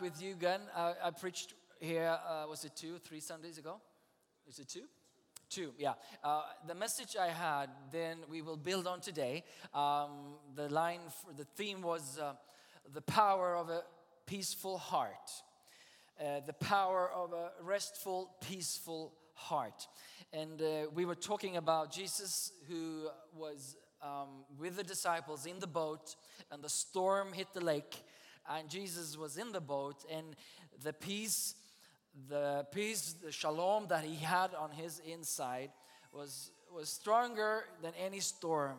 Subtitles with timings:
[0.00, 0.60] With you again.
[0.76, 3.80] I, I preached here, uh, was it two, three Sundays ago?
[4.48, 4.84] Is it two?
[5.48, 5.94] Two, yeah.
[6.22, 9.44] Uh, the message I had, then we will build on today.
[9.72, 12.34] Um, the line, for, the theme was uh,
[12.92, 13.82] the power of a
[14.26, 15.30] peaceful heart.
[16.20, 19.86] Uh, the power of a restful, peaceful heart.
[20.32, 25.66] And uh, we were talking about Jesus who was um, with the disciples in the
[25.66, 26.16] boat,
[26.50, 28.02] and the storm hit the lake,
[28.48, 30.36] and Jesus was in the boat, and
[30.82, 31.54] the peace,
[32.28, 35.70] the peace, the shalom that he had on his inside
[36.12, 38.78] was, was stronger than any storm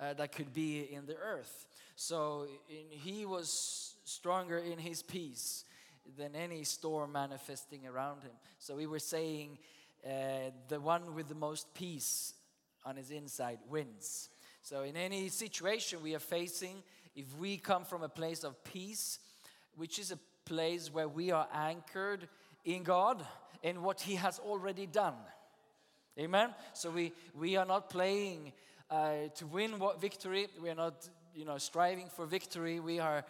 [0.00, 1.66] uh, that could be in the earth.
[1.96, 5.64] So in, he was stronger in his peace
[6.18, 8.32] than any storm manifesting around him.
[8.58, 9.58] So we were saying
[10.04, 12.34] uh, the one with the most peace
[12.84, 14.28] on his inside wins.
[14.62, 16.82] So in any situation we are facing,
[17.14, 19.18] if we come from a place of peace,
[19.76, 22.28] which is a place where we are anchored
[22.64, 23.24] in God
[23.62, 25.14] and what He has already done.
[26.18, 26.54] Amen.
[26.74, 28.52] So we we are not playing
[28.90, 30.46] uh, to win what victory.
[30.62, 32.80] We are not you know striving for victory.
[32.80, 33.24] We are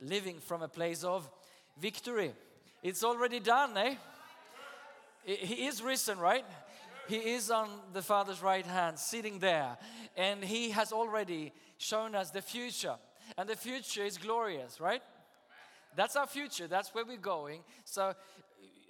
[0.00, 1.28] living from a place of
[1.80, 2.32] victory.
[2.82, 3.94] It's already done, eh?
[5.24, 6.44] He he is risen, right?
[7.08, 9.78] He is on the Father's right hand, sitting there,
[10.14, 12.96] and He has already shown us the future,
[13.36, 15.02] and the future is glorious, right?
[15.96, 16.66] That's our future.
[16.66, 17.62] That's where we're going.
[17.84, 18.14] So,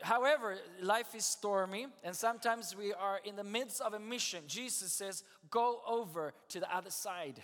[0.03, 4.45] however, life is stormy, and sometimes we are in the midst of a mission.
[4.47, 7.43] Jesus says, Go over to the other side.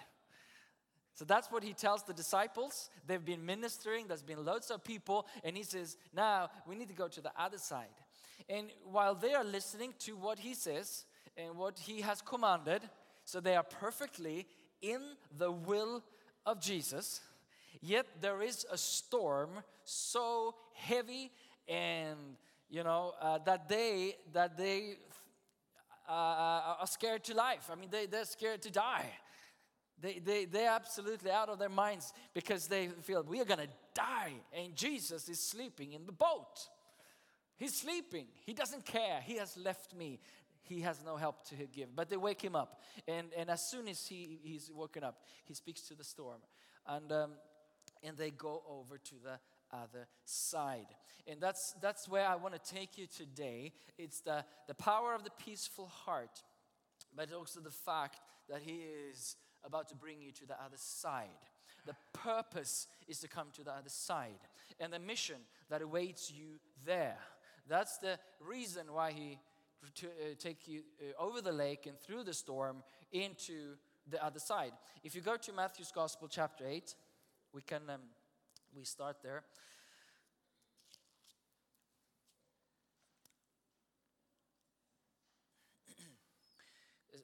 [1.15, 2.91] So that's what he tells the disciples.
[3.07, 6.95] They've been ministering, there's been loads of people, and he says, Now we need to
[6.95, 7.87] go to the other side.
[8.49, 11.05] And while they are listening to what he says
[11.37, 12.83] and what he has commanded,
[13.25, 14.47] so they are perfectly
[14.83, 15.01] in
[15.39, 16.03] the will
[16.47, 17.21] of Jesus,
[17.81, 19.51] yet there is a storm
[19.85, 21.31] so heavy
[21.69, 22.19] and
[22.69, 24.97] you know uh, that they that they
[26.09, 27.71] uh, are scared to life.
[27.73, 29.11] I mean, they, they're scared to die.
[30.01, 33.69] They, they, they're absolutely out of their minds because they feel we are going to
[33.95, 36.69] die and Jesus is sleeping in the boat.
[37.57, 38.27] He's sleeping.
[38.45, 39.21] He doesn't care.
[39.25, 40.19] He has left me.
[40.65, 41.95] He has no help to give.
[41.95, 42.81] But they wake him up.
[43.07, 46.41] And, and as soon as he, he's woken up, he speaks to the storm.
[46.87, 47.31] And, um,
[48.03, 49.39] and they go over to the
[49.73, 50.87] other side.
[51.27, 53.73] And that's, that's where I want to take you today.
[53.99, 56.43] It's the, the power of the peaceful heart,
[57.17, 61.29] but also the fact that He is about to bring you to the other side.
[61.87, 64.41] The purpose is to come to the other side,
[64.81, 65.37] and the mission
[65.69, 67.19] that awaits you there.
[67.69, 69.39] That's the reason why He
[69.95, 73.77] to uh, take you uh, over the lake and through the storm into
[74.11, 74.73] the other side.
[75.03, 76.95] If you go to Matthew's Gospel, chapter 8,
[77.53, 78.01] we can um,
[78.77, 79.45] we start there.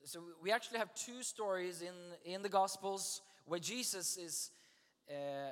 [0.05, 1.95] so we actually have two stories in
[2.25, 4.51] in the gospels where jesus is
[5.11, 5.51] uh,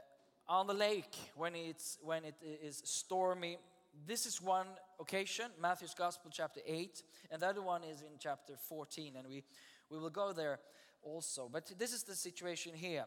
[0.49, 3.59] on the lake when it's when it is stormy
[4.07, 4.67] this is one
[5.01, 9.43] occasion matthew's gospel chapter 8 and the other one is in chapter 14 and we
[9.91, 10.59] we will go there
[11.03, 11.49] also.
[11.51, 13.05] But this is the situation here.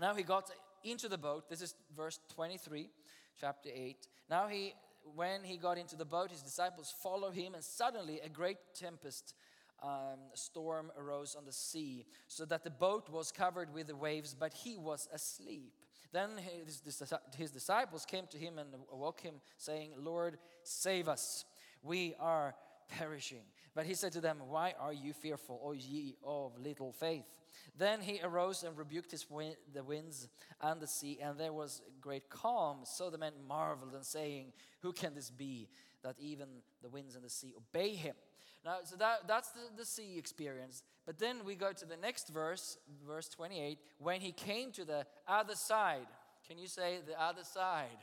[0.00, 0.50] Now he got
[0.84, 2.88] into the boat this is verse 23
[3.40, 4.74] chapter 8 now he
[5.16, 9.34] when he got into the boat his disciples followed him and suddenly a great tempest
[9.82, 14.34] um, storm arose on the sea, so that the boat was covered with the waves,
[14.38, 15.72] but he was asleep.
[16.12, 16.30] Then
[16.64, 16.82] his,
[17.36, 21.44] his disciples came to him and awoke him, saying, Lord, save us.
[21.82, 22.54] We are
[22.88, 23.42] perishing.
[23.74, 27.26] But he said to them, Why are you fearful, O ye of little faith?
[27.76, 29.26] Then he arose and rebuked his
[29.72, 30.28] the winds
[30.60, 32.78] and the sea, and there was great calm.
[32.84, 35.68] So the men marveled and saying, Who can this be
[36.02, 36.48] that even
[36.82, 38.14] the winds and the sea obey him?
[38.68, 40.82] Now, so that, that's the, the sea experience.
[41.06, 42.76] But then we go to the next verse,
[43.06, 46.06] verse 28, when he came to the other side.
[46.46, 47.96] Can you say the other side?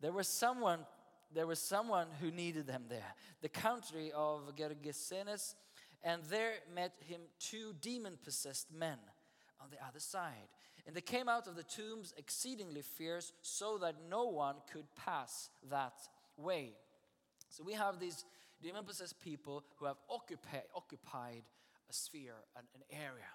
[0.00, 0.86] There was someone,
[1.34, 3.14] there was someone who needed them there.
[3.42, 5.54] The country of Gergesenes,
[6.02, 8.96] and there met him two demon-possessed men
[9.60, 10.48] on the other side.
[10.86, 15.50] And they came out of the tombs exceedingly fierce, so that no one could pass
[15.70, 15.92] that
[16.38, 16.72] way.
[17.50, 18.24] So we have these
[18.62, 21.42] demon possessed people who have occupied, occupied
[21.88, 23.30] a sphere, an, an area,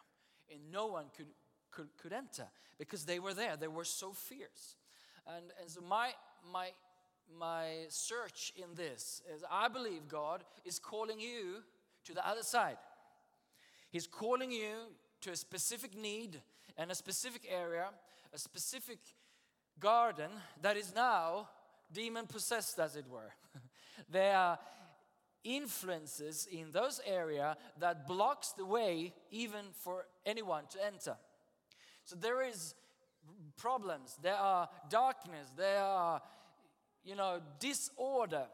[0.52, 1.28] and no one could,
[1.72, 2.48] could, could enter
[2.78, 3.56] because they were there.
[3.56, 4.76] They were so fierce.
[5.28, 6.12] And, and so my,
[6.52, 6.70] my,
[7.40, 11.64] my search in this is I believe God is calling you
[12.06, 12.78] to the other side.
[13.90, 14.74] He's calling you
[15.22, 16.42] to a specific need
[16.78, 17.86] and a specific area,
[18.34, 19.00] a specific
[19.80, 20.30] garden
[20.62, 21.48] that is now
[21.92, 23.32] demon possessed, as it were.
[24.10, 24.60] there are
[25.44, 31.16] influences in those area that blocks the way even for anyone to enter.
[32.06, 32.76] So there is
[33.58, 36.22] problems, there are darkness, there are
[37.04, 38.46] you know disorder,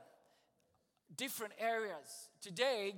[1.16, 2.30] different areas.
[2.42, 2.94] Today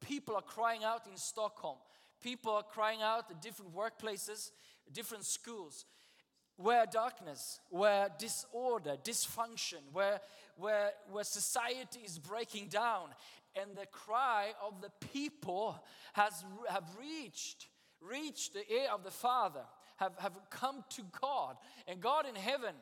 [0.00, 1.78] people are crying out in Stockholm.
[2.22, 4.50] People are crying out at different workplaces,
[4.92, 5.84] different schools,
[6.56, 10.20] where darkness, where disorder, dysfunction, where,
[10.56, 13.08] where, where society is breaking down.
[13.60, 15.82] And the cry of the people
[16.14, 17.68] has have reached,
[18.00, 19.62] reached the ear of the Father,
[19.96, 21.56] have, have come to God.
[21.86, 22.74] And God in heaven,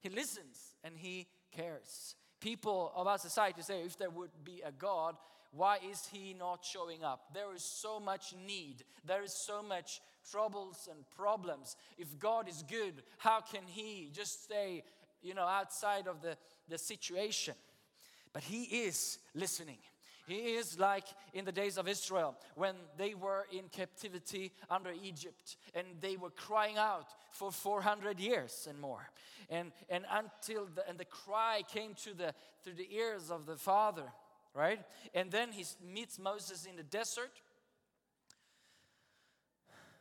[0.00, 2.14] He listens and He cares.
[2.40, 5.16] People of our society say, if there would be a God,
[5.54, 7.32] why is he not showing up?
[7.32, 8.82] There is so much need.
[9.06, 11.76] There is so much troubles and problems.
[11.96, 14.82] If God is good, how can he just stay,
[15.22, 16.36] you know, outside of the,
[16.68, 17.54] the situation?
[18.32, 19.78] But he is listening.
[20.26, 25.56] He is like in the days of Israel when they were in captivity under Egypt
[25.74, 29.06] and they were crying out for 400 years and more.
[29.50, 32.34] And, and until the, and the cry came to the,
[32.64, 34.10] to the ears of the Father
[34.54, 34.80] right?
[35.12, 37.32] And then he meets Moses in the desert.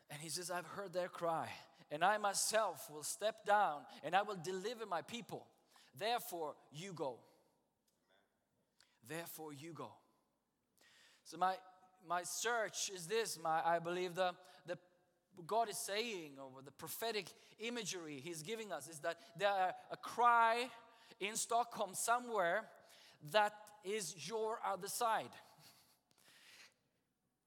[0.09, 1.49] And he says, I've heard their cry,
[1.91, 5.47] and I myself will step down and I will deliver my people.
[5.97, 7.19] Therefore, you go.
[9.07, 9.91] Therefore, you go.
[11.23, 11.55] So, my,
[12.07, 14.31] my search is this my, I believe the,
[14.65, 14.77] the
[15.45, 17.27] God is saying, or the prophetic
[17.59, 20.67] imagery He's giving us, is that there are a cry
[21.19, 22.65] in Stockholm somewhere
[23.31, 23.53] that
[23.83, 25.29] is your other side.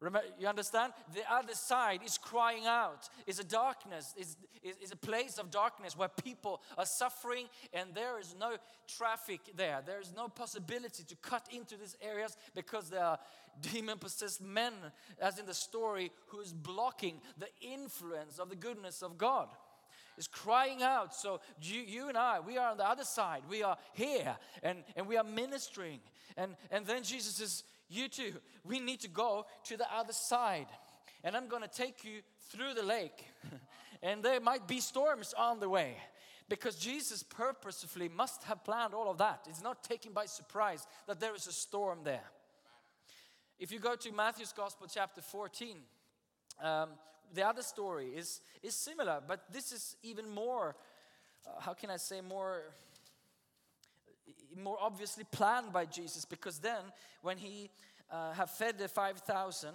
[0.00, 0.93] Remember, you understand?
[1.14, 3.08] The other side is crying out.
[3.26, 7.94] It's a darkness, it's, is, is a place of darkness where people are suffering and
[7.94, 8.56] there is no
[8.87, 9.82] traffic there.
[9.84, 13.19] There is no possibility to cut into these areas because there are
[13.62, 14.75] demon possessed men,
[15.19, 19.49] as in the story, who is blocking the influence of the goodness of God
[20.19, 21.14] is crying out.
[21.14, 23.42] So you, you and I, we are on the other side.
[23.49, 26.00] We are here and, and we are ministering.
[26.37, 28.35] And, and then Jesus says, You too,
[28.65, 30.67] we need to go to the other side.
[31.23, 33.25] And I'm going to take you through the lake.
[34.03, 35.97] and there might be storms on the way.
[36.49, 39.47] Because Jesus purposefully must have planned all of that.
[39.49, 42.31] It's not taken by surprise that there is a storm there.
[43.59, 45.79] If you go to Matthew's Gospel, chapter 14,
[46.62, 46.91] um,
[47.35, 50.77] the other story is, is similar, but this is even more,
[51.47, 52.62] uh, how can I say, more,
[54.56, 56.81] more obviously planned by Jesus because then
[57.23, 57.70] when he
[58.11, 59.70] uh, have fed the 5,000,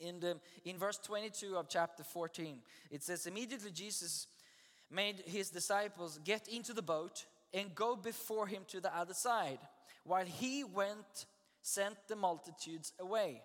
[0.00, 2.58] in, the, in verse 22 of chapter 14,
[2.90, 4.26] it says, Immediately Jesus
[4.90, 9.58] made his disciples get into the boat and go before him to the other side,
[10.04, 11.26] while he went,
[11.62, 13.42] sent the multitudes away.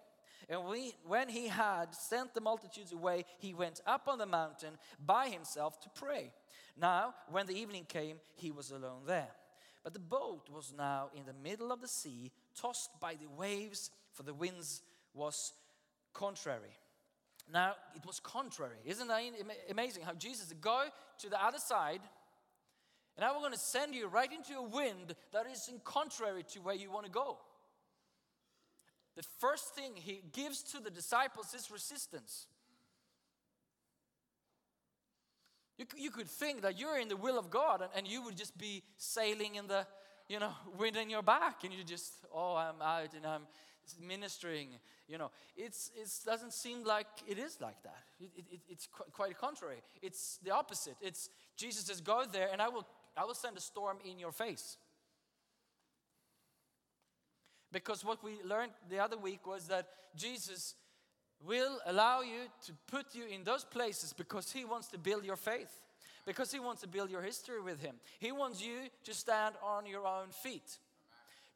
[0.49, 4.73] And we, when he had sent the multitudes away, he went up on the mountain
[5.05, 6.31] by himself to pray.
[6.79, 9.29] Now, when the evening came, he was alone there.
[9.83, 13.91] But the boat was now in the middle of the sea, tossed by the waves,
[14.11, 14.81] for the winds
[15.13, 15.53] was
[16.13, 16.77] contrary.
[17.51, 18.77] Now, it was contrary.
[18.85, 19.21] Isn't that
[19.69, 20.85] amazing how Jesus said, Go
[21.19, 22.01] to the other side,
[23.15, 26.59] and I'm going to send you right into a wind that is in contrary to
[26.59, 27.37] where you want to go.
[29.15, 32.47] The first thing he gives to the disciples is resistance.
[35.79, 38.35] You, you could think that you're in the will of God and, and you would
[38.35, 39.87] just be sailing in the,
[40.27, 43.43] you know, wind in your back and you just, oh, I'm out and I'm
[44.05, 44.67] ministering.
[45.07, 48.03] You know, it's, it doesn't seem like it is like that.
[48.19, 49.77] It, it, it's qu- quite contrary.
[50.01, 50.97] It's the opposite.
[51.01, 54.33] It's Jesus says, go there and I will, I will send a storm in your
[54.33, 54.75] face.
[57.71, 60.75] Because what we learned the other week was that Jesus
[61.45, 65.35] will allow you to put you in those places because He wants to build your
[65.35, 65.71] faith,
[66.25, 67.95] because He wants to build your history with Him.
[68.19, 70.77] He wants you to stand on your own feet.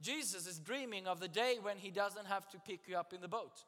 [0.01, 3.21] Jesus is dreaming of the day when He doesn't have to pick you up in
[3.21, 3.63] the boat.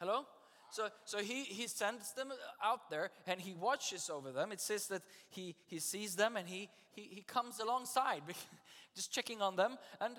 [0.00, 0.26] Hello?
[0.70, 4.50] So, so he, he sends them out there and he watches over them.
[4.50, 8.22] It says that he, he sees them and he, he, he comes alongside,
[8.96, 9.78] just checking on them.
[10.00, 10.16] And,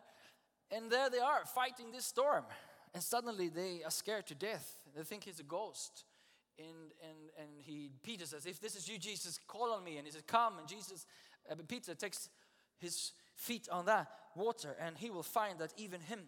[0.72, 2.46] and there they are fighting this storm.
[2.96, 4.78] And suddenly they are scared to death.
[4.96, 6.06] They think he's a ghost.
[6.58, 6.68] And,
[7.04, 9.98] and, and he, Peter says, If this is you, Jesus, call on me.
[9.98, 10.60] And he says, Come.
[10.60, 11.06] And Jesus,
[11.52, 12.30] uh, Peter takes
[12.80, 16.22] his feet on that water and he will find that even him,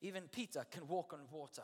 [0.00, 1.62] even Peter, can walk on water.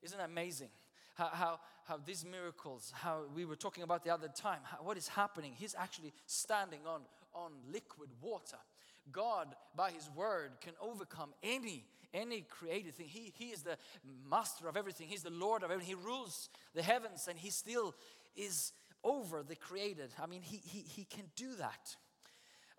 [0.00, 0.70] Isn't that amazing?
[1.14, 4.96] How, how, how these miracles, how we were talking about the other time, how, what
[4.96, 5.52] is happening?
[5.54, 7.02] He's actually standing on,
[7.34, 8.56] on liquid water.
[9.10, 11.84] God, by His word, can overcome any
[12.14, 13.06] any created thing.
[13.08, 13.76] He, he is the
[14.28, 15.08] master of everything.
[15.08, 15.96] He's the Lord of everything.
[15.96, 17.94] He rules the heavens and He still
[18.36, 18.72] is
[19.04, 20.10] over the created.
[20.22, 21.96] I mean, He, he, he can do that.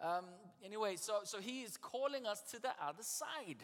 [0.02, 0.26] Um,
[0.64, 3.64] anyway, so, so He is calling us to the other side.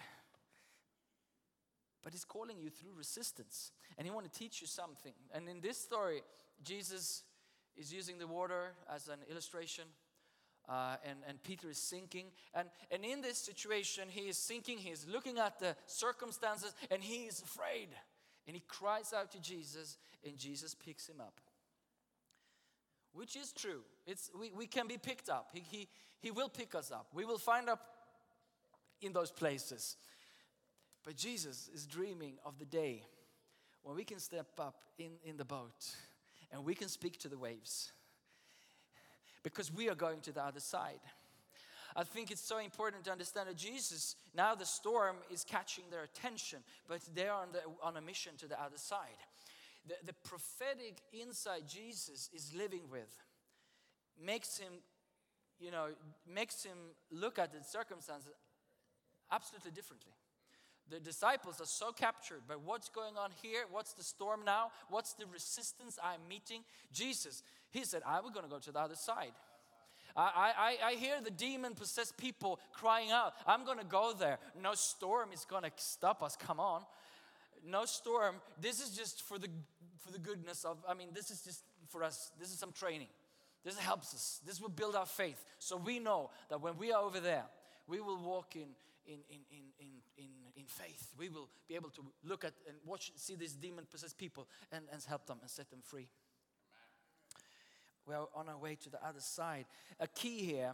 [2.03, 3.71] But He's calling you through resistance.
[3.97, 5.13] And He want to teach you something.
[5.33, 6.21] And in this story,
[6.63, 7.23] Jesus
[7.77, 9.85] is using the water as an illustration.
[10.69, 12.25] Uh, and, and Peter is sinking.
[12.53, 14.77] And, and in this situation, he is sinking.
[14.77, 17.87] He is looking at the circumstances and he is afraid.
[18.45, 21.39] And he cries out to Jesus, and Jesus picks him up.
[23.13, 23.81] Which is true.
[24.05, 25.49] It's, we, we can be picked up.
[25.53, 25.87] He, he,
[26.19, 27.07] he will pick us up.
[27.13, 27.81] We will find up
[29.01, 29.97] in those places.
[31.03, 33.03] But Jesus is dreaming of the day
[33.83, 35.95] when we can step up in, in the boat
[36.51, 37.91] and we can speak to the waves
[39.43, 40.99] because we are going to the other side.
[41.95, 46.03] I think it's so important to understand that Jesus, now the storm is catching their
[46.03, 49.17] attention, but they're on, the, on a mission to the other side.
[49.87, 53.09] The, the prophetic insight Jesus is living with
[54.23, 54.73] makes him,
[55.59, 55.87] you know,
[56.31, 56.77] makes him
[57.11, 58.33] look at the circumstances
[59.31, 60.13] absolutely differently.
[60.89, 65.13] The disciples are so captured by what's going on here, what's the storm now, what's
[65.13, 66.61] the resistance I'm meeting.
[66.91, 69.33] Jesus, he said, I'm going to go to the other side.
[70.15, 74.39] I, I, I hear the demon possessed people crying out, I'm going to go there.
[74.59, 76.35] No storm is going to stop us.
[76.35, 76.81] Come on.
[77.65, 78.35] No storm.
[78.59, 79.47] This is just for the,
[79.99, 82.31] for the goodness of, I mean, this is just for us.
[82.39, 83.07] This is some training.
[83.63, 84.41] This helps us.
[84.45, 85.43] This will build our faith.
[85.59, 87.43] So we know that when we are over there,
[87.87, 88.67] we will walk in,
[89.09, 89.87] in, in, in, in,
[90.17, 91.11] in, in faith.
[91.17, 94.85] We will be able to look at and watch, see these demon possessed people and,
[94.91, 96.07] and help them and set them free.
[98.05, 99.65] We are on our way to the other side.
[99.99, 100.73] A key here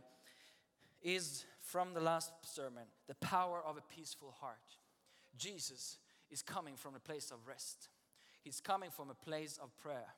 [1.02, 4.78] is from the last sermon the power of a peaceful heart.
[5.38, 5.98] Jesus
[6.30, 7.90] is coming from a place of rest,
[8.42, 10.14] He's coming from a place of prayer.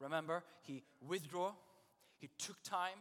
[0.00, 1.50] Remember, He withdrew,
[2.18, 2.98] He took time,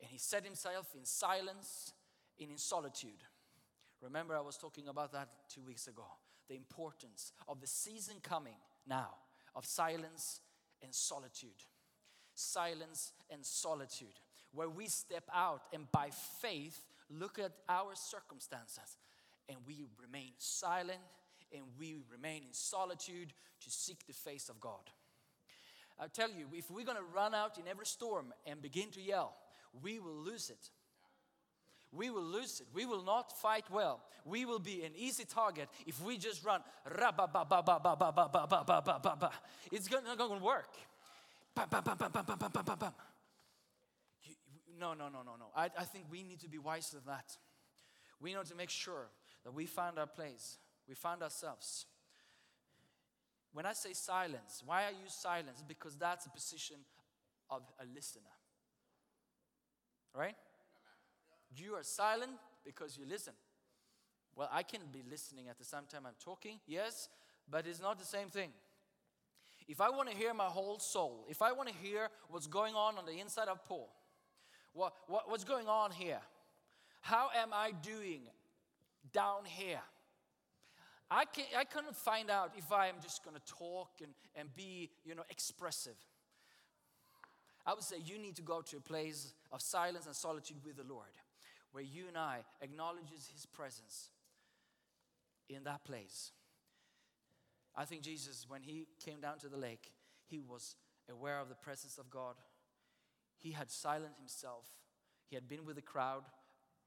[0.00, 1.92] and He set Himself in silence
[2.40, 3.22] and in solitude.
[4.02, 6.06] Remember, I was talking about that two weeks ago.
[6.48, 9.10] The importance of the season coming now
[9.54, 10.40] of silence
[10.82, 11.64] and solitude
[12.38, 14.20] silence and solitude,
[14.52, 18.96] where we step out and by faith look at our circumstances
[19.48, 21.00] and we remain silent
[21.52, 24.90] and we remain in solitude to seek the face of God.
[25.98, 29.00] I tell you, if we're going to run out in every storm and begin to
[29.00, 29.34] yell,
[29.82, 30.70] we will lose it
[31.92, 32.66] we will lose it.
[32.74, 34.02] We will not fight well.
[34.24, 36.60] We will be an easy target if we just run.
[39.72, 40.74] It's not going to work.
[44.78, 45.46] No, no, no, no, no.
[45.56, 47.36] I, I think we need to be wiser than that.
[48.20, 49.08] We need to make sure
[49.44, 51.86] that we find our place, we find ourselves.
[53.52, 55.64] When I say silence, why I use silence?
[55.66, 56.76] Because that's a position
[57.50, 58.22] of a listener.
[60.14, 60.36] Right?
[61.56, 62.32] You are silent
[62.64, 63.34] because you listen.
[64.36, 67.08] Well, I can be listening at the same time I'm talking, yes,
[67.50, 68.50] but it's not the same thing.
[69.66, 72.74] If I want to hear my whole soul, if I want to hear what's going
[72.74, 73.90] on on the inside of Paul,
[74.72, 76.20] what, what, what's going on here?
[77.00, 78.22] How am I doing
[79.12, 79.80] down here?
[81.10, 84.54] I, can, I cannot find out if I am just going to talk and, and
[84.54, 85.96] be, you know, expressive.
[87.66, 90.76] I would say you need to go to a place of silence and solitude with
[90.76, 91.08] the Lord,
[91.72, 94.10] where you and I acknowledges His presence
[95.48, 96.32] in that place.
[97.74, 99.92] I think Jesus, when he came down to the lake,
[100.26, 100.74] he was
[101.10, 102.34] aware of the presence of God.
[103.38, 104.66] He had silenced himself.
[105.28, 106.24] He had been with the crowd,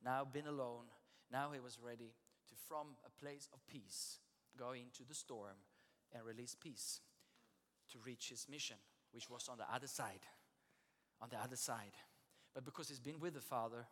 [0.03, 0.85] now been alone.
[1.31, 2.13] Now he was ready
[2.49, 4.19] to, from a place of peace,
[4.57, 5.55] go into the storm
[6.13, 6.99] and release peace
[7.91, 8.75] to reach his mission,
[9.13, 10.25] which was on the other side.
[11.21, 11.95] On the other side.
[12.53, 13.85] But because he's been with the Father,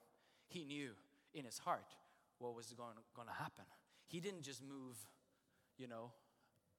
[0.50, 0.89] he knew
[1.34, 1.96] in his heart
[2.39, 3.65] what was going, going to happen.
[4.08, 4.98] He didn't just move,
[5.77, 6.12] you know,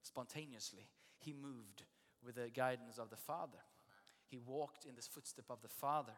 [0.03, 0.89] spontaneously.
[1.19, 1.85] he moved
[2.25, 3.59] with the guidance of the Father.
[4.27, 6.13] He walked in the footstep of the Father.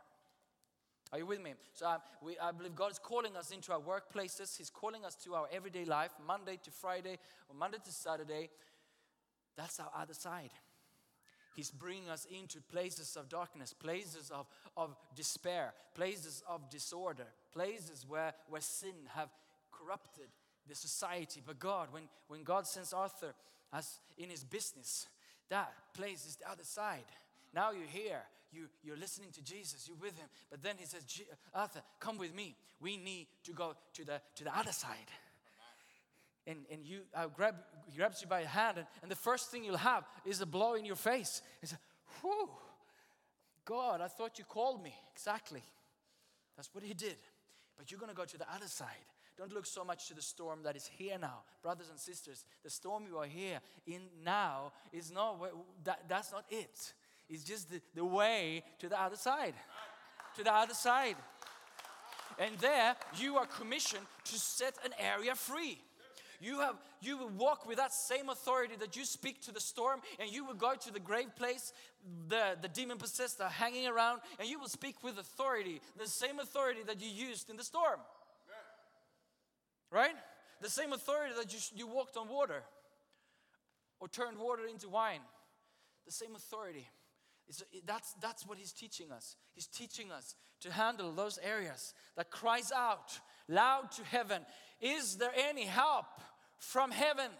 [1.12, 1.54] Are you with me?
[1.74, 4.56] So um, we, I believe God is calling us into our workplaces.
[4.56, 7.18] He's calling us to our everyday life, Monday to Friday
[7.48, 8.48] or Monday to Saturday.
[9.56, 10.50] That's our other side.
[11.54, 18.06] He's bringing us into places of darkness, places of, of despair, places of disorder, places
[18.08, 19.28] where, where sin have
[19.70, 20.28] corrupted
[20.68, 21.42] the society.
[21.44, 23.34] But God, when, when God sends Arthur
[23.72, 25.06] as in his business,
[25.48, 27.04] that place is the other side.
[27.54, 30.28] Now you're here, you, you're listening to Jesus, you're with him.
[30.50, 31.04] But then he says,
[31.54, 32.56] Arthur, come with me.
[32.80, 35.10] We need to go to the, to the other side
[36.46, 37.56] and, and you uh, grab,
[37.96, 40.74] grabs you by the hand, and, and the first thing you'll have is a blow
[40.74, 41.42] in your face.
[41.62, 41.78] It's a,
[42.20, 42.48] whew,
[43.64, 44.94] God, I thought you called me.
[45.14, 45.62] Exactly.
[46.56, 47.16] That's what he did.
[47.78, 48.88] But you're going to go to the other side.
[49.38, 51.38] Don't look so much to the storm that is here now.
[51.62, 55.40] Brothers and sisters, the storm you are here in now is not,
[55.84, 56.92] that, that's not it.
[57.30, 59.54] It's just the, the way to the other side.
[60.36, 61.16] To the other side.
[62.38, 65.78] And there you are commissioned to set an area free.
[66.42, 70.00] You have you will walk with that same authority that you speak to the storm,
[70.18, 71.72] and you will go to the grave place,
[72.28, 76.40] the, the demon possessed are hanging around, and you will speak with authority, the same
[76.40, 78.00] authority that you used in the storm.
[79.92, 80.14] Right?
[80.60, 82.64] The same authority that you, you walked on water
[84.00, 85.20] or turned water into wine.
[86.06, 86.88] The same authority.
[87.86, 89.36] That's, that's what he's teaching us.
[89.54, 94.42] He's teaching us to handle those areas that cries out loud to heaven.
[94.80, 96.06] Is there any help
[96.62, 97.30] from heaven?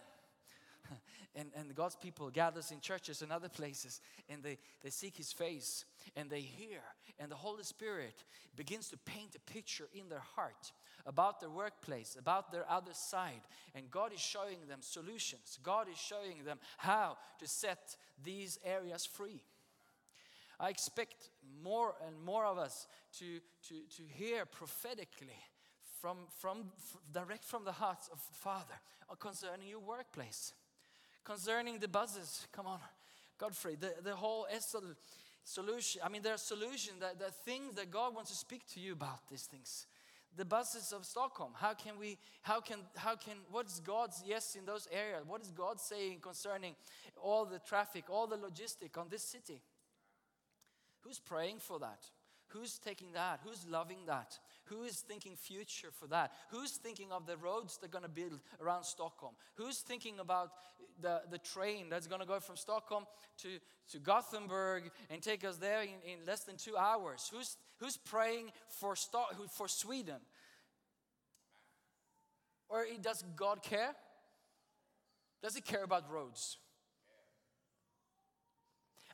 [1.35, 5.33] And, and God's people gathers in churches and other places and they, they seek his
[5.33, 5.83] face
[6.15, 6.81] and they hear
[7.17, 8.23] and the Holy Spirit
[8.55, 10.71] begins to paint a picture in their heart
[11.07, 13.41] about their workplace, about their other side.
[13.73, 15.57] And God is showing them solutions.
[15.63, 19.41] God is showing them how to set these areas free.
[20.59, 21.29] I expect
[21.63, 22.87] more and more of us
[23.19, 23.39] to,
[23.69, 25.39] to, to hear prophetically
[26.03, 26.65] from, from,
[27.13, 28.73] direct from the heart of the Father
[29.09, 30.51] uh, concerning your workplace,
[31.23, 32.45] concerning the buses.
[32.51, 32.79] Come on,
[33.37, 34.45] Godfrey, the, the whole
[35.45, 36.01] solution.
[36.03, 38.91] I mean, there are solutions, there are things that God wants to speak to you
[38.91, 39.87] about these things.
[40.35, 44.65] The buses of Stockholm, how can we, how can, how can, what's God's yes in
[44.65, 45.23] those areas?
[45.25, 46.75] What is God saying concerning
[47.15, 49.61] all the traffic, all the logistic on this city?
[50.99, 52.03] Who's praying for that?
[52.47, 53.39] Who's taking that?
[53.43, 54.37] Who's loving that?
[54.65, 56.31] Who is thinking future for that?
[56.49, 59.33] Who's thinking of the roads they're going to build around Stockholm?
[59.55, 60.51] Who's thinking about
[61.01, 63.05] the, the train that's going to go from Stockholm
[63.39, 63.49] to,
[63.91, 67.29] to Gothenburg and take us there in, in less than two hours?
[67.33, 70.21] Who's, who's praying for, Sto- for Sweden?
[72.69, 73.93] Or does God care?
[75.41, 76.57] Does He care about roads?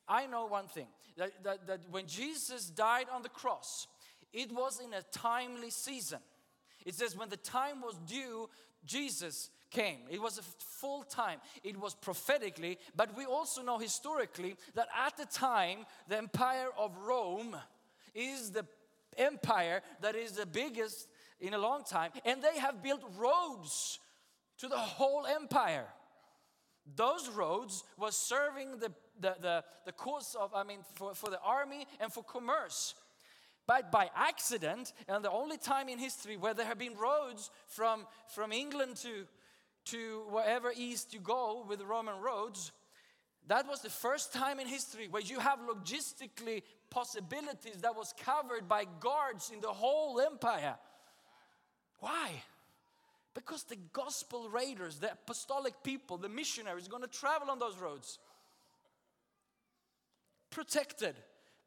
[0.09, 3.87] I know one thing that, that, that when Jesus died on the cross,
[4.33, 6.19] it was in a timely season.
[6.85, 8.49] It says, when the time was due,
[8.83, 9.99] Jesus came.
[10.09, 11.39] It was a full time.
[11.63, 16.97] It was prophetically, but we also know historically that at the time, the empire of
[16.97, 17.55] Rome
[18.15, 18.65] is the
[19.17, 21.07] empire that is the biggest
[21.39, 23.99] in a long time, and they have built roads
[24.57, 25.87] to the whole empire
[26.95, 31.39] those roads was serving the, the, the, the cause of, I mean, for, for the
[31.41, 32.95] army and for commerce.
[33.67, 38.07] But by accident, and the only time in history where there have been roads from,
[38.27, 39.27] from England to,
[39.85, 42.71] to wherever east you go with Roman roads,
[43.47, 48.67] that was the first time in history where you have logistically possibilities that was covered
[48.67, 50.75] by guards in the whole empire.
[51.99, 52.31] Why?
[53.33, 58.19] Because the gospel raiders, the apostolic people, the missionaries going to travel on those roads.
[60.49, 61.15] Protected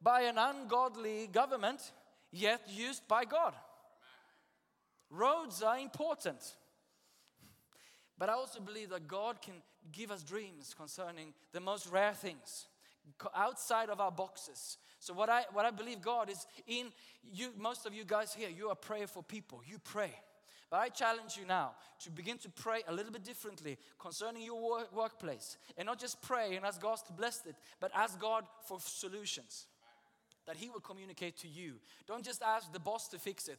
[0.01, 1.92] by an ungodly government,
[2.31, 3.55] yet used by God.
[5.11, 6.57] Roads are important.
[8.18, 9.55] But I also believe that God can
[9.90, 12.66] give us dreams concerning the most rare things
[13.35, 14.79] outside of our boxes.
[15.01, 16.92] So what I what I believe God is in
[17.23, 19.61] you most of you guys here you are prayerful people.
[19.66, 20.12] You pray.
[20.72, 24.58] But I challenge you now to begin to pray a little bit differently concerning your
[24.58, 25.58] wor- workplace.
[25.76, 29.66] And not just pray and ask God to bless it, but ask God for solutions
[30.46, 31.74] that He will communicate to you.
[32.06, 33.58] Don't just ask the boss to fix it.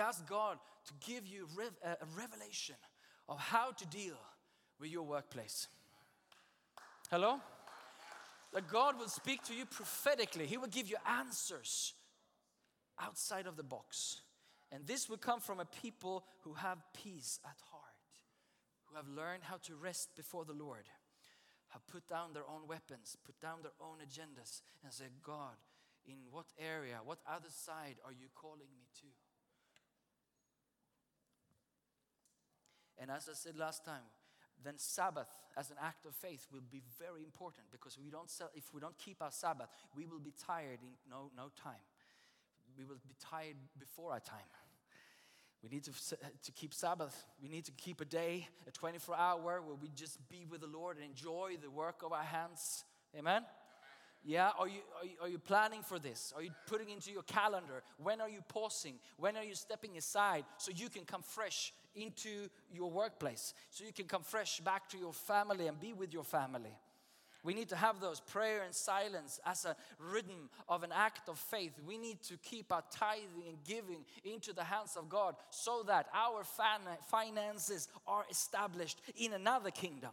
[0.00, 2.76] Ask God to give you rev- a revelation
[3.28, 4.14] of how to deal
[4.78, 5.66] with your workplace.
[7.10, 7.40] Hello?
[8.52, 10.46] That God will speak to you prophetically.
[10.46, 11.94] He will give you answers
[13.00, 14.20] outside of the box.
[14.72, 17.82] And this will come from a people who have peace at heart,
[18.86, 20.84] who have learned how to rest before the Lord.
[21.70, 25.56] have put down their own weapons, put down their own agendas, and said, God,
[26.06, 29.06] in what area, what other side are you calling me to?
[32.98, 34.08] And as I said last time,
[34.64, 38.72] then Sabbath as an act of faith will be very important because we don't if
[38.72, 41.84] we don't keep our Sabbath, we will be tired in no, no time.
[42.76, 44.38] We will be tired before our time.
[45.62, 45.92] We need to,
[46.44, 47.24] to keep Sabbath.
[47.42, 50.66] We need to keep a day, a 24 hour where we just be with the
[50.66, 52.84] Lord and enjoy the work of our hands.
[53.18, 53.42] Amen?
[54.24, 56.32] Yeah, are you, are, you, are you planning for this?
[56.36, 57.82] Are you putting into your calendar?
[58.02, 58.94] When are you pausing?
[59.18, 63.54] When are you stepping aside so you can come fresh into your workplace?
[63.70, 66.76] So you can come fresh back to your family and be with your family.
[67.46, 71.38] We need to have those prayer and silence as a rhythm of an act of
[71.38, 71.72] faith.
[71.86, 76.08] We need to keep our tithing and giving into the hands of God so that
[76.12, 76.42] our
[77.08, 80.10] finances are established in another kingdom.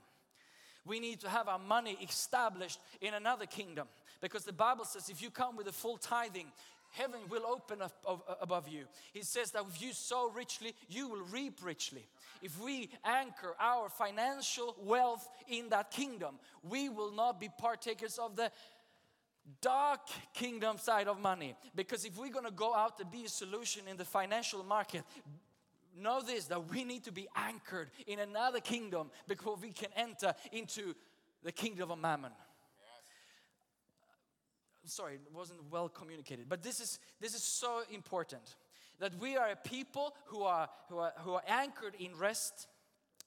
[0.85, 3.87] We need to have our money established in another kingdom
[4.21, 6.51] because the Bible says if you come with a full tithing,
[6.93, 8.85] heaven will open up above you.
[9.13, 12.07] He says that if you sow richly, you will reap richly.
[12.41, 18.35] If we anchor our financial wealth in that kingdom, we will not be partakers of
[18.35, 18.51] the
[19.61, 20.01] dark
[20.33, 21.55] kingdom side of money.
[21.75, 25.03] Because if we're going to go out to be a solution in the financial market,
[25.97, 30.33] know this that we need to be anchored in another kingdom before we can enter
[30.51, 30.93] into
[31.43, 32.31] the kingdom of mammon
[34.85, 38.55] sorry it wasn't well communicated but this is this is so important
[38.99, 42.67] that we are a people who are who are who are anchored in rest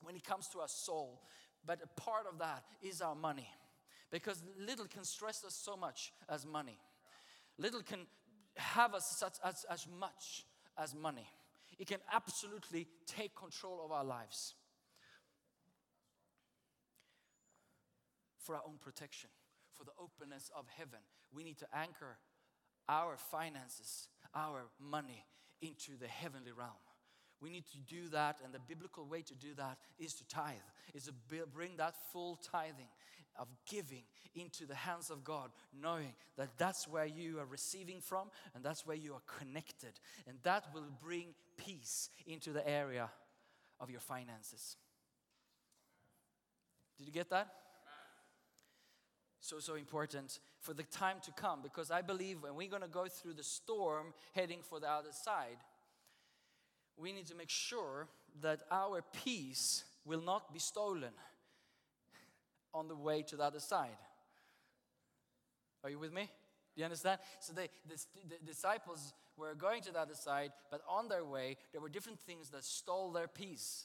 [0.02, 1.20] when it comes to our soul.
[1.64, 3.48] But a part of that is our money
[4.10, 6.78] because little can stress us so much as money.
[7.58, 8.06] Little can
[8.56, 10.44] have us such as, as much
[10.78, 11.28] as money.
[11.78, 14.54] It can absolutely take control of our lives
[18.38, 19.28] for our own protection,
[19.76, 21.00] for the openness of heaven.
[21.32, 22.18] We need to anchor
[22.88, 25.24] our finances, our money
[25.60, 26.70] into the heavenly realm.
[27.40, 30.54] We need to do that, and the biblical way to do that is to tithe,
[30.94, 31.12] is to
[31.52, 32.88] bring that full tithing
[33.38, 38.28] of giving into the hands of God, knowing that that's where you are receiving from
[38.54, 39.92] and that's where you are connected.
[40.26, 43.10] And that will bring peace into the area
[43.80, 44.76] of your finances.
[46.98, 47.48] Did you get that?
[49.46, 52.88] So so important for the time to come because i believe when we're going to
[52.88, 55.58] go through the storm heading for the other side
[56.96, 58.08] we need to make sure
[58.40, 61.12] that our peace will not be stolen
[62.72, 63.96] on the way to the other side.
[65.82, 66.22] Are you with me?
[66.74, 67.20] Do you understand?
[67.40, 67.96] So they, the,
[68.28, 72.18] the disciples were going to the other side but on their way there were different
[72.20, 73.84] things that stole their peace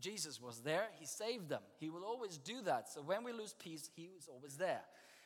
[0.00, 1.62] Jesus was there, He saved them.
[1.78, 2.88] He will always do that.
[2.88, 4.82] So when we lose peace, He is always there.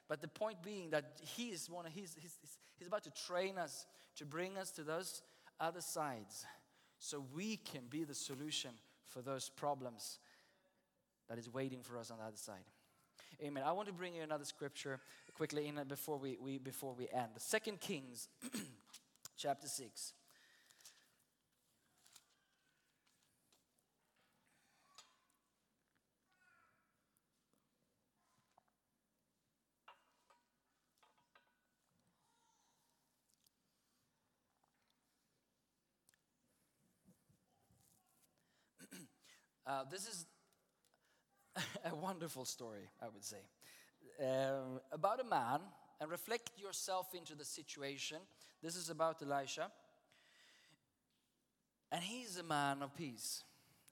[0.09, 2.59] But the point being that He is one of, he's, he's, he's-
[2.89, 5.23] about to train us to bring us to those
[5.61, 6.45] other sides
[6.99, 8.71] so we can be the solution
[9.07, 10.19] for those problems
[11.29, 12.65] that is waiting for us on the other side.
[13.43, 13.63] Amen.
[13.65, 15.01] I want to bring you another scripture
[15.35, 17.29] quickly in before we, we before we end.
[17.35, 18.29] The Second Kings
[19.37, 20.13] chapter 6.
[39.67, 40.27] Uh, this is
[41.85, 43.43] a wonderful story, I would say,
[44.21, 45.61] um, about a man.
[46.01, 48.17] And reflect yourself into the situation.
[48.61, 49.71] This is about Elisha.
[51.93, 53.45] And he's a man of peace,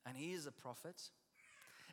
[0.05, 1.01] and he is a prophet.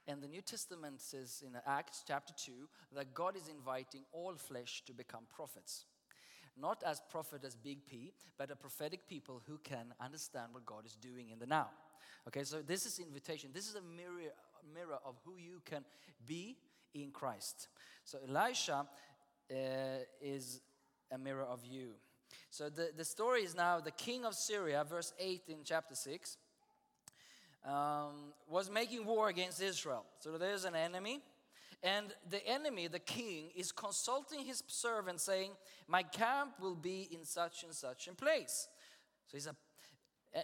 [0.08, 2.52] And the New Testament says in Acts chapter 2
[2.96, 5.86] that God is inviting all flesh to become prophets.
[6.60, 10.86] Not as prophet as big P, but a prophetic people who can understand what God
[10.86, 11.70] is doing in the now.
[12.28, 13.52] Okay, so this is invitation.
[13.54, 14.32] This is a mirror,
[14.74, 15.84] mirror of who you can
[16.26, 16.58] be
[16.94, 17.68] in Christ.
[18.04, 18.86] So Elisha
[19.52, 19.56] uh,
[20.22, 20.62] is
[21.12, 21.92] a mirror of you.
[22.50, 26.38] So the, the story is now the king of Syria, verse 8 in chapter 6
[27.66, 30.06] um, was making war against Israel.
[30.20, 31.22] So there's an enemy.
[31.84, 35.52] And the enemy, the king, is consulting his servant, saying,
[35.88, 38.68] My camp will be in such and such a place.
[39.28, 39.56] So he's a, a-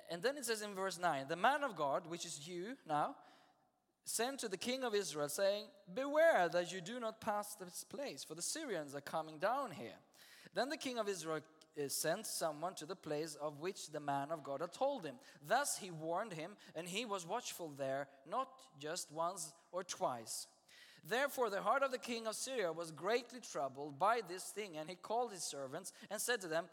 [0.10, 3.15] and then it says in verse 9, The man of God, which is you now,
[4.06, 8.23] sent to the king of Israel, saying, Beware that you do not pass this place,
[8.23, 9.99] for the Syrians are coming down here.
[10.53, 11.39] Then the king of Israel
[11.82, 15.15] uh, sent someone to the place of which the man of God had told him.
[15.47, 20.47] Thus he warned him, and he was watchful there, not just once or twice.
[21.06, 24.89] Therefore, the heart of the king of Syria was greatly troubled by this thing, and
[24.89, 26.65] he called his servants and said to them,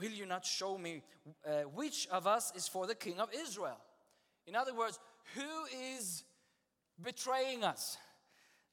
[0.00, 1.02] Will you not show me
[1.46, 3.76] uh, which of us is for the king of Israel?
[4.46, 4.98] In other words,
[5.34, 5.64] who
[5.98, 6.24] is
[7.02, 7.98] betraying us?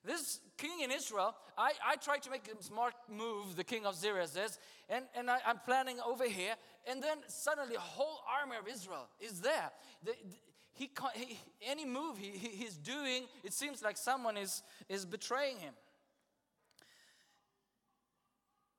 [0.06, 3.96] This king in Israel, I, I tried to make a smart move, the king of
[3.96, 6.56] Syria says, and, and I, am planning over here,
[6.90, 9.70] and then suddenly a whole army of Israel is there.
[10.06, 10.38] The, the-
[10.74, 15.58] he, he, any move he, he- he's doing, it seems like someone is, is betraying
[15.58, 15.74] him.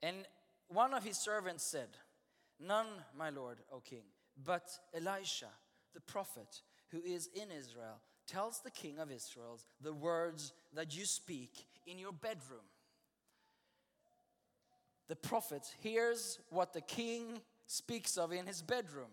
[0.01, 0.17] And
[0.69, 1.89] one of his servants said,
[2.61, 4.05] None, my lord, O king,
[4.45, 5.49] but Elisha,
[5.95, 11.05] the prophet who is in Israel, tells the king of Israel the words that you
[11.05, 12.67] speak in your bedroom.
[15.09, 19.11] The prophet hears what the king speaks of in his bedroom.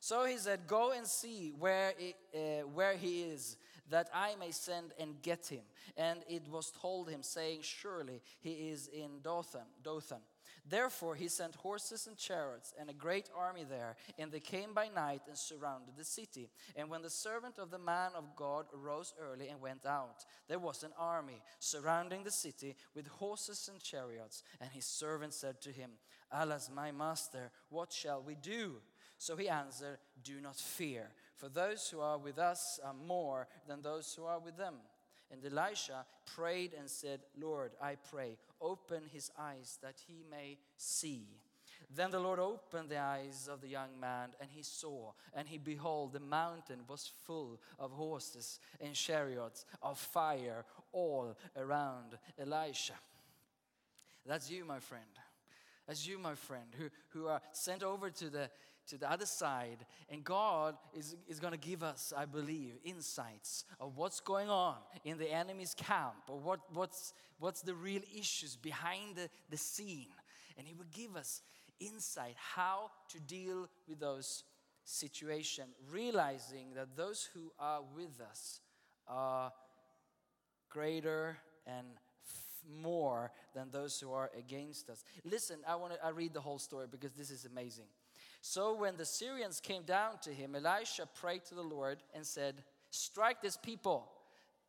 [0.00, 3.56] So he said, Go and see where, he- uh, where he is,
[3.90, 5.64] that I may send and get him.
[5.96, 9.66] And it was told him, saying, Surely he is in Dothan.
[9.82, 10.20] Dothan.
[10.66, 14.88] Therefore he sent horses and chariots and a great army there, and they came by
[14.88, 16.48] night and surrounded the city.
[16.74, 20.58] And when the servant of the man of God arose early and went out, there
[20.58, 24.42] was an army surrounding the city with horses and chariots.
[24.60, 25.90] And his servant said to him,
[26.32, 28.76] Alas, my master, what shall we do?
[29.18, 33.82] So he answered, Do not fear, for those who are with us are more than
[33.82, 34.74] those who are with them.
[35.34, 41.26] And Elisha prayed and said, Lord, I pray, open his eyes that he may see.
[41.94, 45.58] Then the Lord opened the eyes of the young man, and he saw, and he
[45.58, 52.94] behold, the mountain was full of horses and chariots of fire all around Elisha.
[54.26, 55.04] That's you, my friend.
[55.86, 58.50] That's you, my friend, who, who are sent over to the,
[58.88, 59.86] to the other side.
[60.08, 64.76] And God is, is going to give us, I believe, insights of what's going on
[65.04, 70.12] in the enemy's camp or what, what's, what's the real issues behind the, the scene.
[70.58, 71.42] And He will give us
[71.80, 74.44] insight how to deal with those
[74.84, 78.60] situations, realizing that those who are with us
[79.08, 79.52] are
[80.70, 81.86] greater and
[82.82, 85.04] more than those who are against us.
[85.24, 87.86] Listen, I want to I read the whole story because this is amazing.
[88.46, 92.62] So when the Syrians came down to him, Elisha prayed to the Lord and said,
[92.90, 94.10] "Strike this people."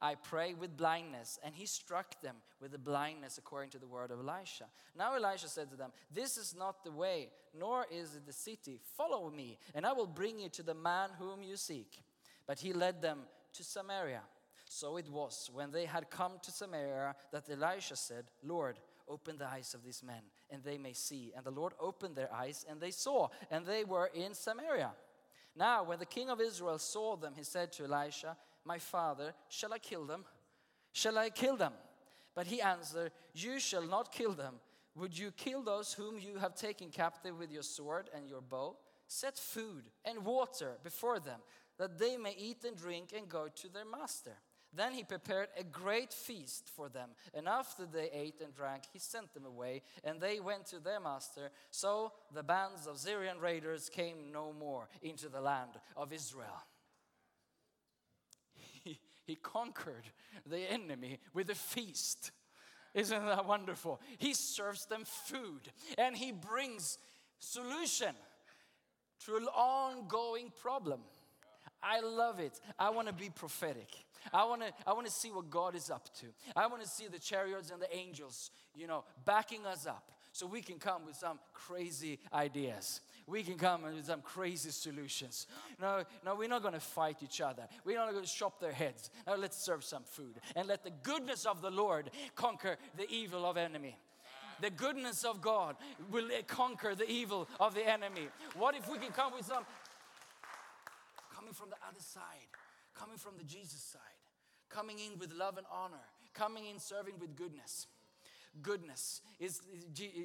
[0.01, 1.39] I pray with blindness.
[1.43, 4.65] And he struck them with the blindness according to the word of Elisha.
[4.95, 8.79] Now Elisha said to them, This is not the way, nor is it the city.
[8.95, 12.01] Follow me, and I will bring you to the man whom you seek.
[12.47, 14.23] But he led them to Samaria.
[14.69, 19.47] So it was when they had come to Samaria that Elisha said, Lord, open the
[19.47, 21.33] eyes of these men, and they may see.
[21.35, 24.91] And the Lord opened their eyes, and they saw, and they were in Samaria.
[25.55, 29.73] Now, when the king of Israel saw them, he said to Elisha, My father, shall
[29.73, 30.25] I kill them?
[30.91, 31.73] Shall I kill them?
[32.35, 34.55] But he answered, You shall not kill them.
[34.95, 38.77] Would you kill those whom you have taken captive with your sword and your bow?
[39.07, 41.39] Set food and water before them,
[41.77, 44.37] that they may eat and drink and go to their master.
[44.75, 48.99] Then he prepared a great feast for them, and after they ate and drank, he
[48.99, 51.49] sent them away, and they went to their master.
[51.71, 56.63] So the bands of Syrian raiders came no more into the land of Israel.
[58.83, 60.05] He, he conquered
[60.45, 62.29] the enemy with a feast.
[62.93, 63.99] Isn't that wonderful?
[64.19, 66.99] He serves them food and he brings
[67.39, 68.13] solution
[69.25, 71.01] to an ongoing problem.
[71.81, 72.59] I love it.
[72.79, 73.89] I want to be prophetic.
[74.33, 76.27] I want to I want to see what God is up to.
[76.55, 80.45] I want to see the chariots and the angels, you know, backing us up so
[80.45, 83.01] we can come with some crazy ideas.
[83.27, 85.47] We can come with some crazy solutions.
[85.81, 87.63] No, no, we're not going to fight each other.
[87.85, 89.09] We're not going to chop their heads.
[89.25, 93.45] Now let's serve some food and let the goodness of the Lord conquer the evil
[93.45, 93.97] of enemy.
[94.61, 95.75] The goodness of God
[96.11, 98.27] will conquer the evil of the enemy.
[98.57, 99.63] What if we can come with some
[101.33, 102.47] coming from the other side,
[102.93, 104.01] coming from the Jesus side,
[104.75, 107.87] coming in with love and honor, coming in serving with goodness.
[108.61, 109.61] Goodness is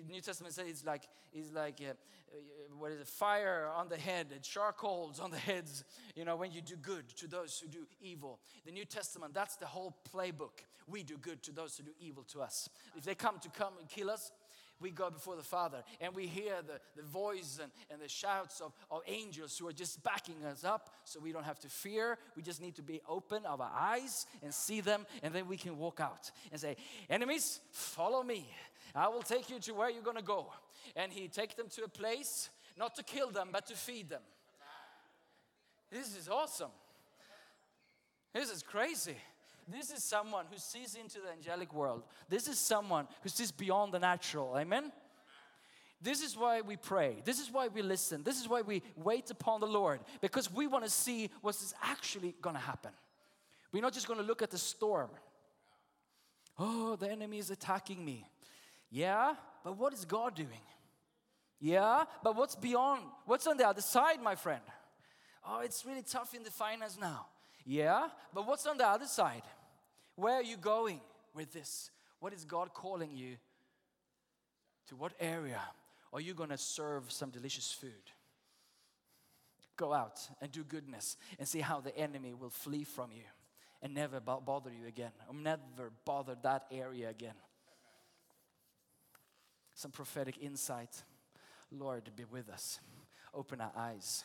[0.08, 2.36] New Testament says it's like it's like uh, uh,
[2.78, 3.08] what is it?
[3.08, 5.84] Fire on the head, charcoals on the heads.
[6.14, 8.38] You know when you do good to those who do evil.
[8.64, 10.62] The New Testament that's the whole playbook.
[10.86, 12.68] We do good to those who do evil to us.
[12.96, 14.30] If they come to come and kill us,
[14.80, 18.60] we go before the Father and we hear the, the voice and, and the shouts
[18.60, 22.18] of, of angels who are just backing us up so we don't have to fear.
[22.36, 25.56] We just need to be open of our eyes and see them, and then we
[25.56, 26.76] can walk out and say,
[27.08, 28.48] Enemies, follow me.
[28.94, 30.52] I will take you to where you're going to go.
[30.96, 34.22] And He take them to a place not to kill them, but to feed them.
[35.90, 36.70] This is awesome.
[38.32, 39.16] This is crazy
[39.70, 42.02] This is someone who sees into the angelic world.
[42.28, 44.56] This is someone who sees beyond the natural.
[44.56, 44.92] Amen?
[46.02, 47.22] This is why we pray.
[47.24, 48.22] This is why we listen.
[48.22, 52.34] This is why we wait upon the Lord because we want to see what's actually
[52.40, 52.92] going to happen.
[53.70, 55.10] We're not just going to look at the storm.
[56.58, 58.26] Oh, the enemy is attacking me.
[58.90, 60.48] Yeah, but what is God doing?
[61.60, 63.02] Yeah, but what's beyond?
[63.26, 64.62] What's on the other side, my friend?
[65.46, 67.26] Oh, it's really tough in the finance now.
[67.64, 69.42] Yeah, but what's on the other side?
[70.20, 71.00] Where are you going
[71.34, 71.90] with this?
[72.18, 73.36] What is God calling you?
[74.88, 75.60] To what area
[76.12, 77.90] are you going to serve some delicious food?
[79.78, 83.22] Go out and do goodness and see how the enemy will flee from you
[83.80, 87.36] and never bo- bother you again, or never bother that area again.
[89.74, 91.02] Some prophetic insight.
[91.72, 92.78] Lord, be with us.
[93.32, 94.24] Open our eyes.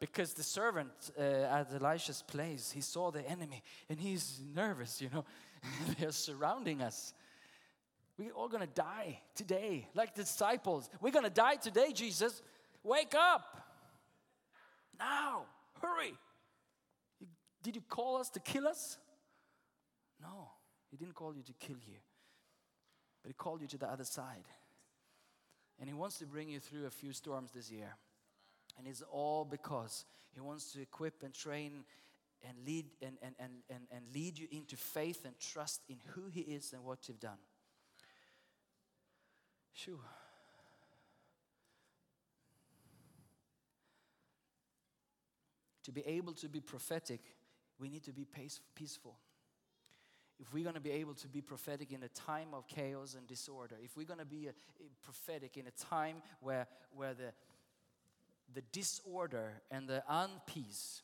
[0.00, 5.10] Because the servant uh, at Elisha's place, he saw the enemy and he's nervous, you
[5.12, 5.24] know.
[5.98, 7.12] They're surrounding us.
[8.16, 10.88] We're all gonna die today, like disciples.
[11.00, 12.42] We're gonna die today, Jesus.
[12.82, 13.60] Wake up
[15.00, 15.46] now,
[15.80, 16.14] hurry.
[17.62, 18.98] Did you call us to kill us?
[20.20, 20.50] No,
[20.90, 21.96] He didn't call you to kill you,
[23.22, 24.44] but He called you to the other side.
[25.78, 27.96] And He wants to bring you through a few storms this year.
[28.80, 31.84] And it's all because He wants to equip and train
[32.42, 36.28] and lead and, and, and, and, and lead you into faith and trust in who
[36.32, 37.36] He is and what you've done.
[39.74, 40.00] Shoo.
[45.84, 47.20] To be able to be prophetic,
[47.78, 48.26] we need to be
[48.74, 49.18] peaceful.
[50.38, 53.26] If we're going to be able to be prophetic in a time of chaos and
[53.26, 57.32] disorder, if we're going to be a, a prophetic in a time where, where the,
[58.54, 61.02] the disorder and the unpeace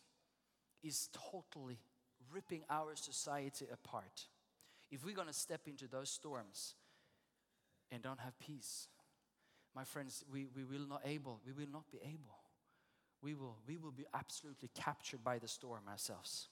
[0.83, 1.79] is totally
[2.33, 4.27] ripping our society apart,
[4.91, 6.75] if we're going to step into those storms
[7.91, 8.89] and don't have peace,
[9.75, 12.39] my friends, we, we will not able, we will not be able.
[13.23, 16.49] We will, we will be absolutely captured by the storm ourselves.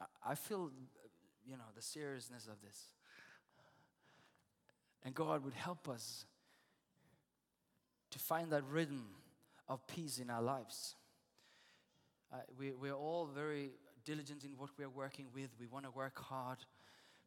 [0.00, 0.70] I- I feel,
[1.44, 2.97] you know, the seriousness of this.
[5.04, 6.24] And God would help us
[8.10, 9.06] to find that rhythm
[9.68, 10.94] of peace in our lives.
[12.32, 13.70] Uh, we, we're all very
[14.04, 15.50] diligent in what we're working with.
[15.60, 16.58] We want to work hard.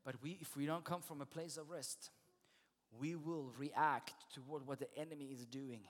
[0.04, 2.10] But we, if we don't come from a place of rest,
[3.00, 5.82] we will react toward what the enemy is doing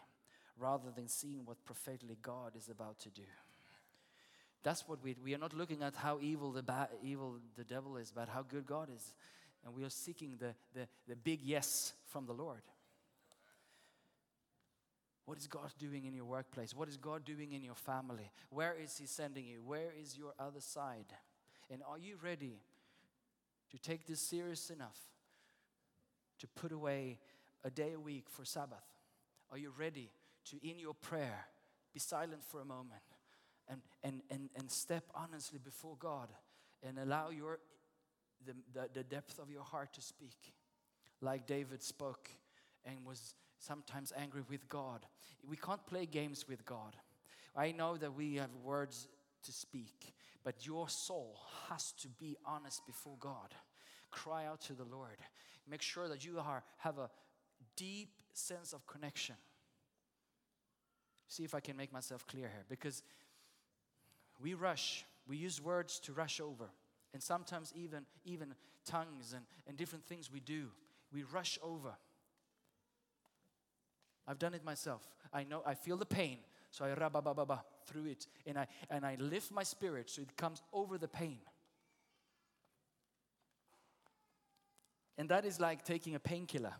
[0.60, 3.24] rather than seeing what prophetically God is about to do.
[4.64, 7.98] That's what we we are not looking at how evil the ba- evil the devil
[7.98, 9.14] is, but how good God is.
[9.66, 12.62] And we are seeking the, the, the big yes from the Lord.
[15.26, 16.76] What is God doing in your workplace?
[16.76, 18.32] What is God doing in your family?
[18.50, 19.62] Where is He sending you?
[19.64, 21.14] Where is your other side?
[21.70, 22.60] And are you ready
[23.72, 24.98] to take this serious enough
[26.40, 27.20] to put away
[27.64, 28.84] a day a week for Sabbath?
[29.52, 30.10] Are you ready
[30.50, 31.46] to, in your prayer,
[31.94, 33.02] be silent for a moment
[33.70, 36.30] and, and, and, and step honestly before God
[36.84, 37.60] and allow your,
[38.46, 40.54] the, the, the depth of your heart to speak?
[41.22, 42.30] Like David spoke
[42.86, 45.06] and was sometimes angry with God.
[45.48, 46.96] We can't play games with God.
[47.56, 49.08] I know that we have words
[49.44, 51.38] to speak, but your soul
[51.70, 53.54] has to be honest before God.
[54.10, 55.18] Cry out to the Lord.
[55.70, 57.10] Make sure that you are, have a
[57.76, 59.36] deep sense of connection.
[61.28, 63.04] See if I can make myself clear here because
[64.42, 66.70] we rush, we use words to rush over.
[67.14, 68.54] And sometimes even even
[68.86, 70.68] tongues and, and different things we do,
[71.12, 71.94] we rush over.
[74.28, 75.08] I've done it myself.
[75.34, 76.38] I know I feel the pain,
[76.70, 80.62] so I rabababa through it, and I and I lift my spirit so it comes
[80.72, 81.40] over the pain.
[85.18, 86.74] And that is like taking a painkiller,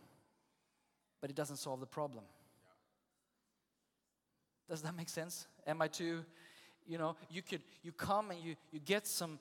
[1.20, 2.24] but it doesn't solve the problem.
[4.68, 5.46] Does that make sense?
[5.66, 6.24] Am I too,
[6.86, 9.38] you know, you could you come and you you get some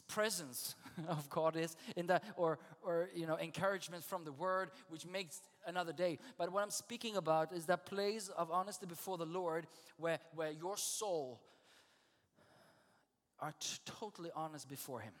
[0.00, 0.74] presence
[1.08, 5.40] of God is in that or or you know encouragement from the word which makes
[5.66, 6.18] another day.
[6.38, 9.66] But what I'm speaking about is that place of honesty before the Lord
[9.96, 11.40] where where your soul
[13.40, 15.12] are t- totally honest before him.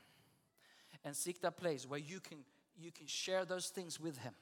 [1.04, 2.38] And seek that place where you can
[2.78, 4.34] you can share those things with him.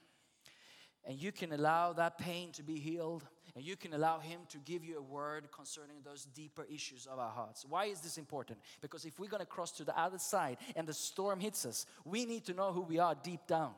[1.05, 3.25] And you can allow that pain to be healed
[3.57, 7.19] and you can allow him to give you a word concerning those deeper issues of
[7.19, 10.19] our hearts why is this important because if we're going to cross to the other
[10.19, 13.73] side and the storm hits us we need to know who we are deep down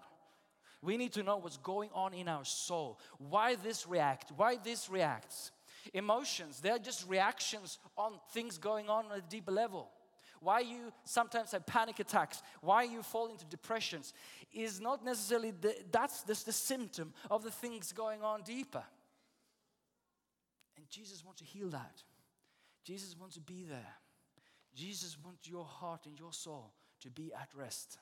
[0.82, 4.88] we need to know what's going on in our soul why this react why this
[4.88, 5.50] reacts
[5.94, 9.90] Emotions, they're just reactions on things going on at a deeper level.
[10.40, 14.12] Why you sometimes have panic attacks, why you fall into depressions,
[14.52, 18.84] is not necessarily the, that's just the symptom of the things going on deeper.
[20.76, 22.02] And Jesus wants to heal that.
[22.84, 23.94] Jesus wants to be there.
[24.74, 27.98] Jesus wants your heart and your soul to be at rest.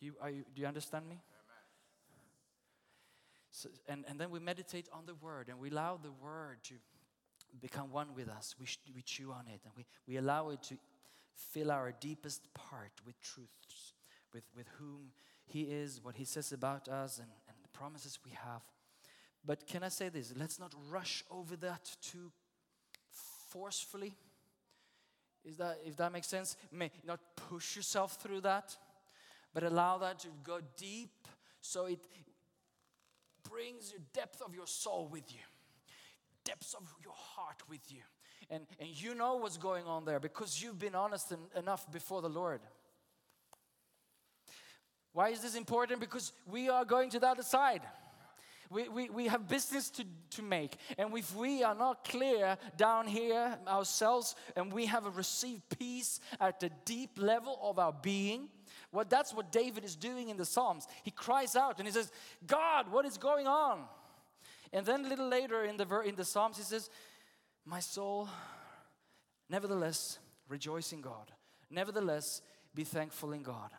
[0.00, 1.20] Do you, are you, do you understand me?
[3.50, 6.74] So, and, and then we meditate on the word and we allow the word to
[7.60, 8.54] become one with us.
[8.58, 10.76] We, sh- we chew on it and we, we allow it to
[11.34, 13.92] fill our deepest part with truths,
[14.32, 15.12] with, with whom
[15.46, 18.62] He is, what He says about us, and, and the promises we have.
[19.46, 20.32] But can I say this?
[20.36, 22.32] Let's not rush over that too
[23.50, 24.14] forcefully.
[25.44, 28.76] Is that, if that makes sense, may not push yourself through that,
[29.52, 31.28] but allow that to go deep
[31.60, 32.00] so it
[33.48, 35.40] brings the depth of your soul with you,
[36.44, 38.00] depths of your heart with you.
[38.50, 42.22] And, and you know what's going on there because you've been honest en- enough before
[42.22, 42.60] the Lord.
[45.12, 46.00] Why is this important?
[46.00, 47.82] Because we are going to the other side.
[48.70, 50.76] We, we, we have business to, to make.
[50.98, 56.60] And if we are not clear down here ourselves and we have received peace at
[56.60, 58.48] the deep level of our being,
[58.92, 60.86] well, that's what David is doing in the Psalms.
[61.02, 62.10] He cries out and he says,
[62.46, 63.80] God, what is going on?
[64.72, 66.90] And then a little later in the, in the Psalms, he says,
[67.64, 68.28] My soul,
[69.48, 71.30] nevertheless, rejoice in God.
[71.70, 72.42] Nevertheless,
[72.74, 73.70] be thankful in God.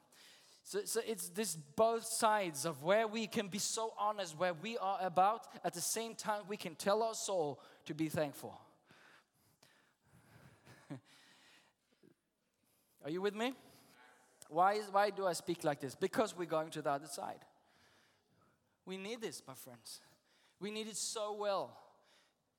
[0.67, 4.79] So, so it's this both sides of where we can be so honest where we
[4.79, 8.59] are about, at the same time, we can tell our soul to be thankful.
[13.03, 13.53] are you with me?
[14.49, 15.93] Why, is, why do I speak like this?
[15.93, 17.45] Because we're going to the other side.
[18.87, 19.99] We need this, my friends.
[20.59, 21.77] We need it so well.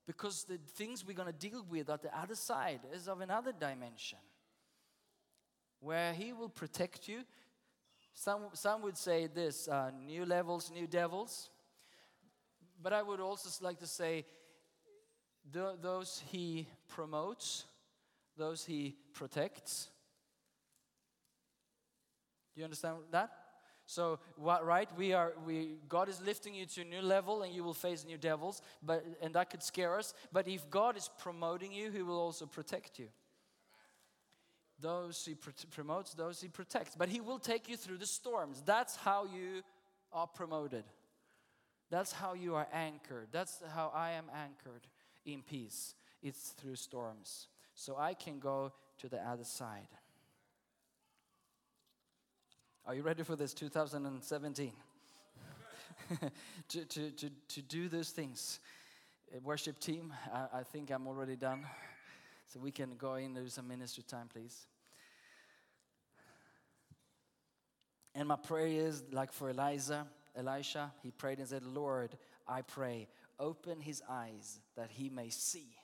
[0.07, 3.51] Because the things we're going to deal with at the other side is of another
[3.51, 4.19] dimension.
[5.81, 7.25] Where He will protect you.
[8.19, 11.51] Some, some would say this uh, new levels, new devils.
[12.83, 14.25] But I would also like to say
[15.53, 17.67] tho- those He promotes,
[18.39, 19.91] those He protects.
[22.55, 23.31] You understand that?
[23.85, 24.89] So what, right?
[24.97, 28.07] We are we God is lifting you to a new level, and you will face
[28.07, 28.63] new devils.
[28.83, 30.15] But and that could scare us.
[30.33, 33.09] But if God is promoting you, He will also protect you.
[34.81, 36.95] Those He pr- promotes, those He protects.
[36.97, 38.63] But He will take you through the storms.
[38.65, 39.63] That's how you
[40.13, 40.85] are promoted.
[41.91, 43.29] That's how you are anchored.
[43.33, 44.87] That's how I am anchored
[45.25, 45.95] in peace.
[46.23, 47.49] It's through storms.
[47.75, 49.89] So I can go to the other side.
[52.87, 54.73] Are you ready for this 2017?
[56.69, 58.61] to, to, to, to do those things.
[59.43, 61.67] Worship team, I, I think I'm already done.
[62.47, 64.67] So we can go in do some ministry time, please.
[68.15, 72.17] And my prayer is like for Eliza, Elisha, he prayed and said, Lord,
[72.49, 75.77] I pray, open his eyes that he may see.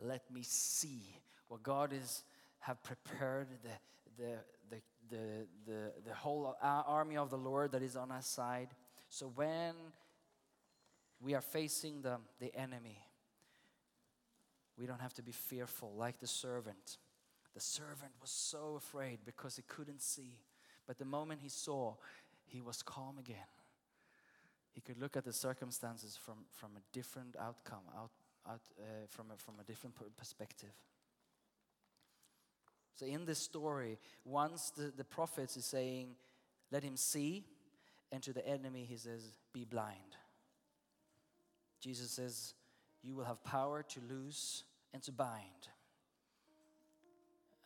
[0.00, 1.16] Let me see
[1.48, 2.24] what God is
[2.60, 4.38] have prepared the, the,
[4.70, 8.68] the, the, the, the whole army of the Lord that is on our side.
[9.08, 9.74] So when
[11.20, 12.98] we are facing the, the enemy,
[14.78, 16.98] we don't have to be fearful like the servant.
[17.54, 20.40] The servant was so afraid because he couldn't see.
[20.86, 21.94] But the moment he saw,
[22.46, 23.36] he was calm again.
[24.72, 28.10] He could look at the circumstances from, from a different outcome, out,
[28.48, 30.72] out, uh, from, a, from a different perspective.
[32.94, 36.10] So in this story, once the, the prophet is saying,
[36.70, 37.44] let him see,
[38.12, 39.22] and to the enemy he says,
[39.52, 40.16] be blind.
[41.80, 42.54] Jesus says,
[43.02, 45.68] you will have power to loose and to bind.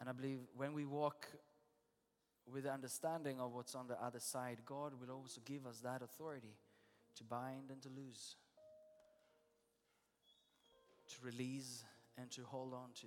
[0.01, 1.29] And I believe when we walk
[2.53, 6.03] with the understanding of what's on the other side, God will also give us that
[6.03, 6.57] authority
[7.17, 8.37] to bind and to loose,
[11.09, 11.85] to release
[12.19, 13.07] and to hold on to.